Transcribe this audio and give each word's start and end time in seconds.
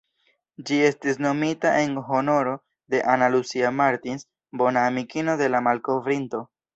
Ĝi 0.67 0.77
estis 0.85 1.17
nomita 1.25 1.73
en 1.81 1.91
honoro 2.07 2.53
de 2.93 3.01
"Ana 3.15 3.27
Lucia 3.33 3.73
Martins", 3.81 4.25
bona 4.63 4.87
amikino 4.93 5.37
de 5.43 5.51
la 5.57 5.63
malkovrinto. 5.67 6.43